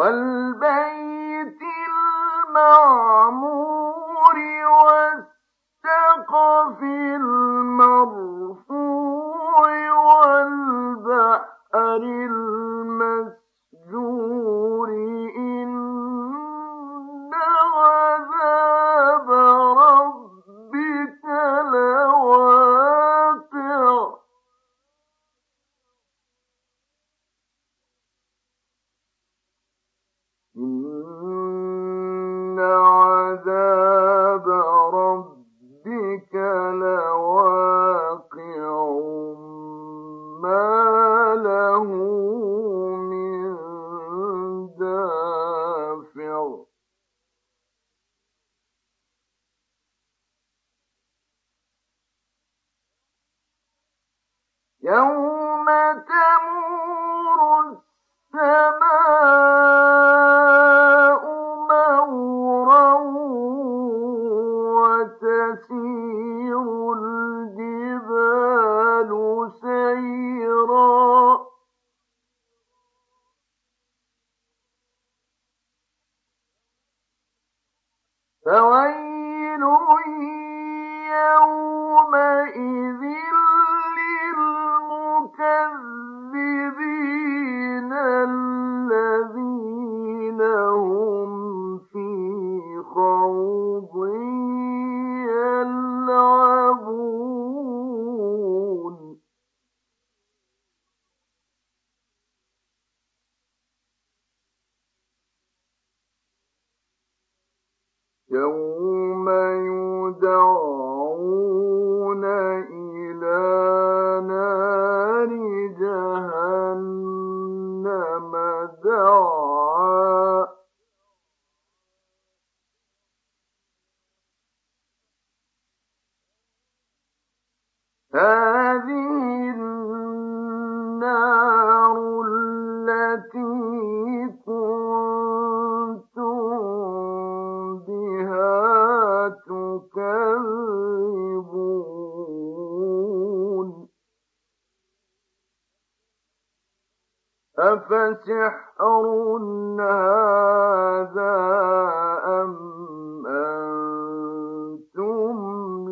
[0.00, 0.29] والبيت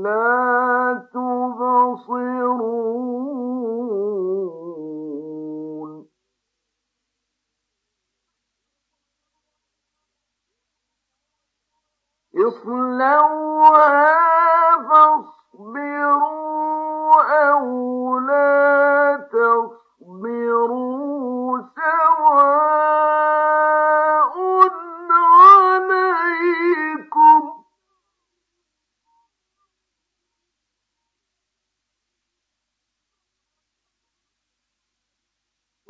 [0.10, 0.39] لا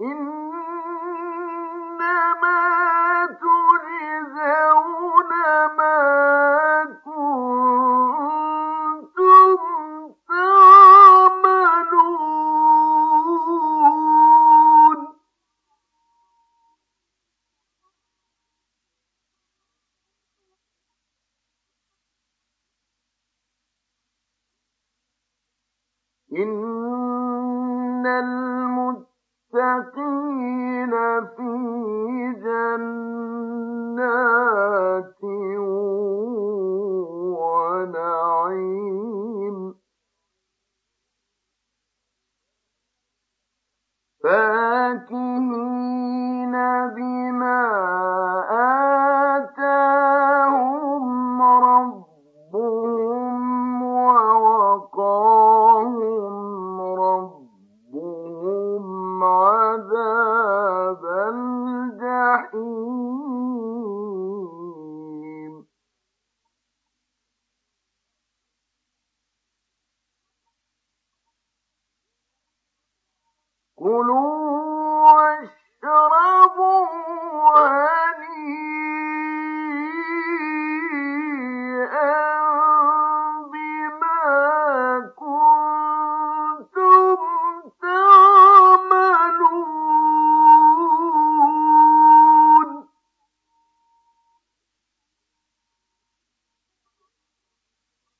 [0.01, 0.38] إن
[29.79, 30.93] المتقين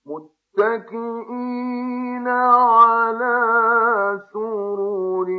[0.10, 1.38] متكئين
[2.28, 3.40] على
[4.34, 5.30] سرر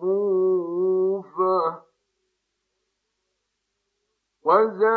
[0.00, 0.34] مصفوفة.
[4.44, 4.94] وزوجناهم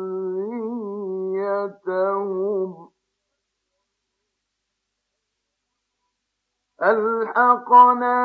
[6.83, 8.24] ألحقنا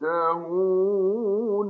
[0.00, 1.68] يشتهون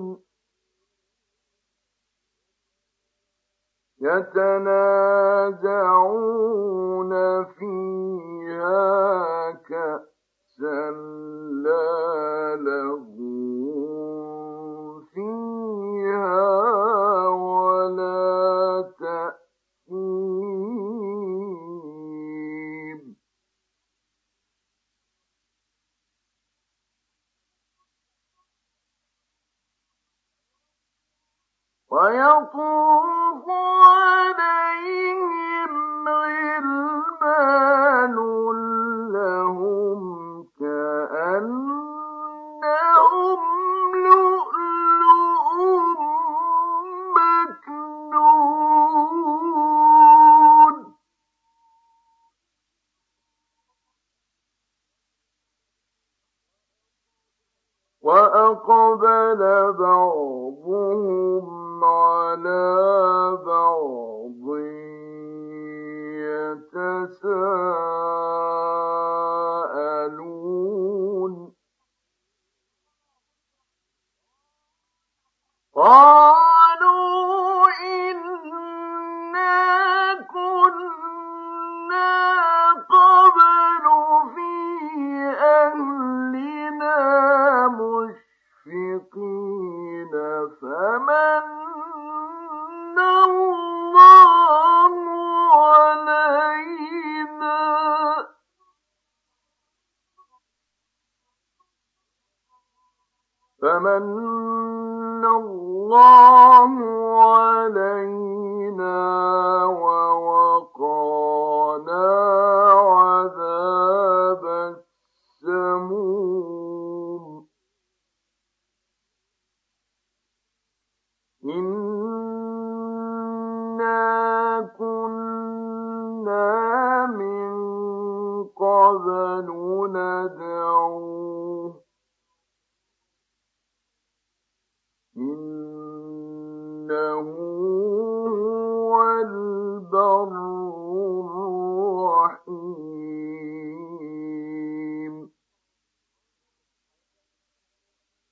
[4.00, 5.48] يتنازعون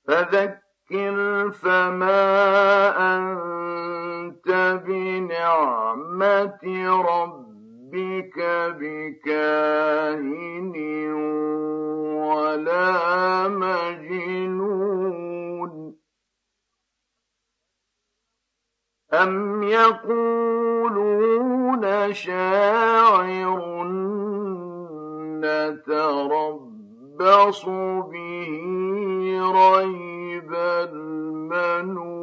[0.06, 2.26] فذكر فما
[3.16, 4.48] أنت
[4.86, 6.64] بنعمة
[7.02, 8.38] ربك
[8.80, 10.74] بكاهن
[12.22, 14.66] ولا مجنون.
[19.12, 21.16] أم يقولون
[22.12, 23.84] شاعر
[25.40, 26.84] نتربص
[28.12, 28.95] به
[29.40, 30.54] رَيْبَ
[30.92, 32.16] الْمَنُونِ.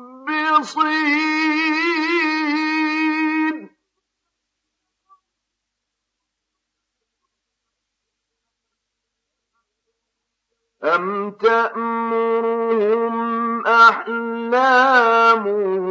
[15.40, 15.89] أَحْلَامُهُم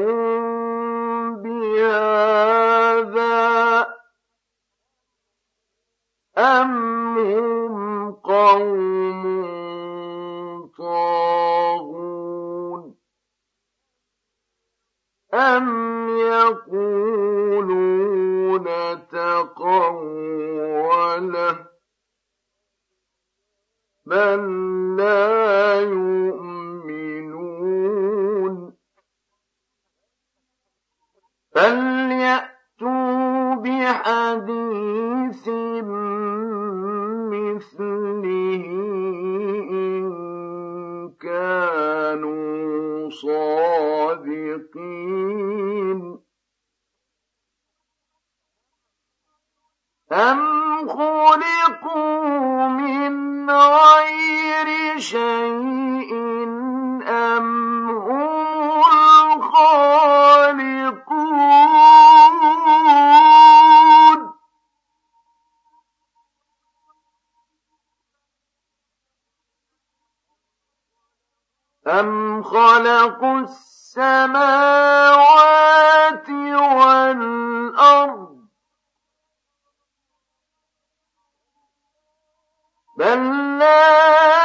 [33.91, 35.49] بِحَدِيثٍ
[37.35, 38.65] مِّثْلِهِ
[39.71, 40.07] إِن
[41.21, 44.31] كَانُوا صَادِقِينَ.
[50.13, 50.41] أَمْ
[50.89, 56.13] خُلِقُوا مِنْ غَيْرِ شَيْءٍ
[57.09, 57.47] أَمْ
[57.91, 58.83] هُمُ
[59.37, 61.10] الْخَالِقُونَ؟
[71.91, 74.31] أَمْ خَلَقُوا السَّمَاوَاتِ
[76.79, 78.41] وَالْأَرْضَ
[82.99, 84.40] بَل لَّا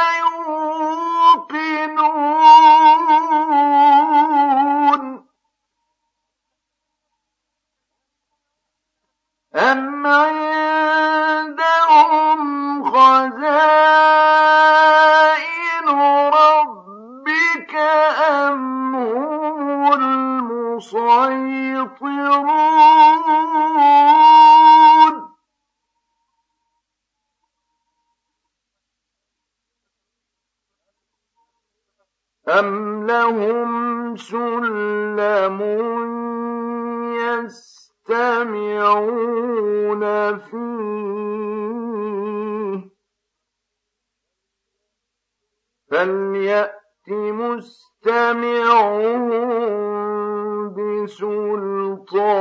[50.76, 52.36] بِسُلْطَانٍ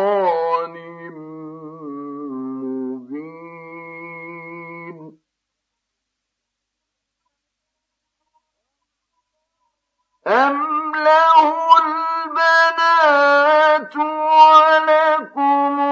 [10.27, 10.57] أَمْ
[10.95, 11.41] لَهُ
[11.85, 13.15] الْبَنَاتُ
[13.95, 15.84] وَلَكُمُ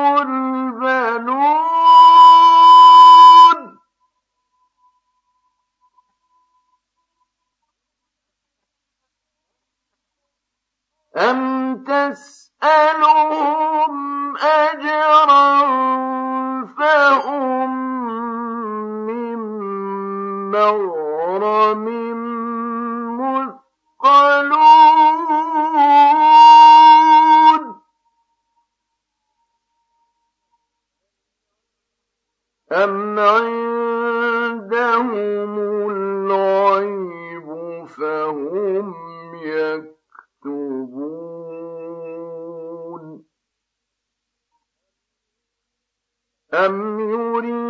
[11.17, 12.37] أَمْ تَسْأَلُهُمْ
[14.37, 14.92] أَجْرًا
[46.53, 47.62] أَمْ يُرِيدُونَ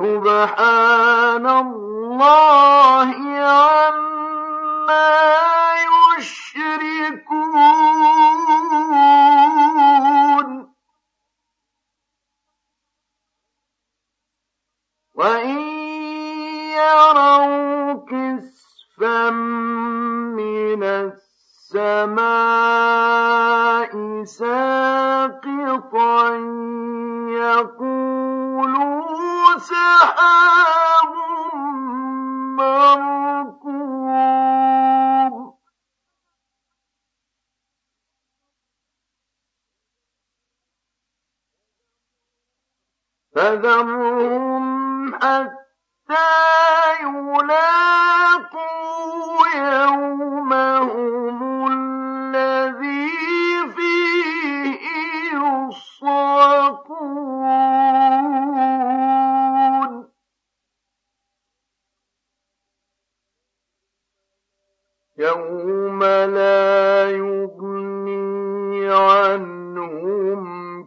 [0.00, 3.12] سُبْحَانَ اللَّهِ
[3.44, 5.12] عَمَّا
[6.16, 6.69] يُشْرِكُونَ
[29.60, 31.14] سحاب
[32.56, 34.20] مركوب
[43.34, 44.09] فذرهم
[65.20, 70.42] يوم لا يغني عنهم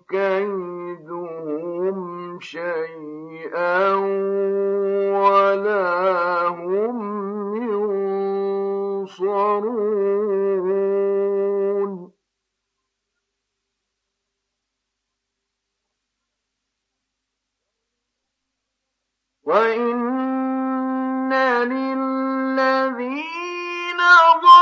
[0.10, 1.98] كيدهم
[2.40, 3.94] شيئا
[5.14, 7.00] ولا هم
[9.06, 10.13] ينصرون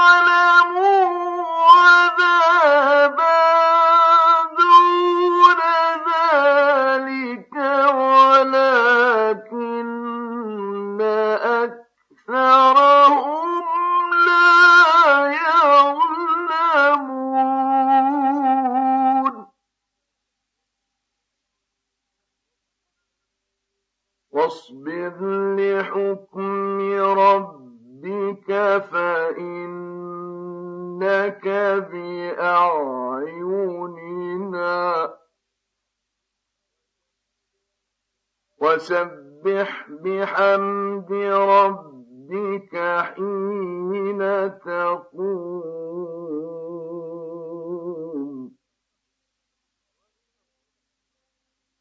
[0.00, 0.59] ظلموا
[38.71, 42.75] وسبح بحمد ربك
[43.15, 44.21] حين
[44.65, 45.61] تقوم.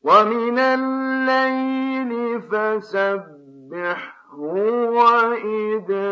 [0.02, 4.20] ومن الليل فسبحه
[4.96, 6.10] وإدبار